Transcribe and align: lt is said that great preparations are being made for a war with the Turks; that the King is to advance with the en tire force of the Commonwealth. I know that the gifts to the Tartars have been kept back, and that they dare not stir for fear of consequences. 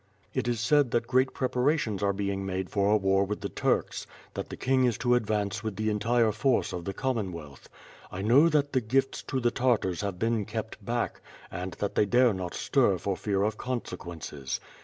lt 0.35 0.47
is 0.47 0.59
said 0.59 0.89
that 0.89 1.05
great 1.05 1.31
preparations 1.31 2.01
are 2.01 2.11
being 2.11 2.43
made 2.43 2.71
for 2.71 2.91
a 2.91 2.97
war 2.97 3.23
with 3.23 3.41
the 3.41 3.49
Turks; 3.49 4.07
that 4.33 4.49
the 4.49 4.57
King 4.57 4.85
is 4.85 4.97
to 4.97 5.13
advance 5.13 5.63
with 5.63 5.75
the 5.75 5.91
en 5.91 5.99
tire 5.99 6.31
force 6.31 6.73
of 6.73 6.85
the 6.85 6.93
Commonwealth. 6.95 7.69
I 8.11 8.23
know 8.23 8.49
that 8.49 8.73
the 8.73 8.81
gifts 8.81 9.21
to 9.21 9.39
the 9.39 9.51
Tartars 9.51 10.01
have 10.01 10.17
been 10.17 10.45
kept 10.45 10.83
back, 10.83 11.21
and 11.51 11.73
that 11.73 11.93
they 11.93 12.07
dare 12.07 12.33
not 12.33 12.55
stir 12.55 12.97
for 12.97 13.15
fear 13.15 13.43
of 13.43 13.59
consequences. 13.59 14.59